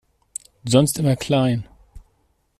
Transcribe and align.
Sonst 0.67 0.97
immer 0.97 1.15
klein! 1.15 1.67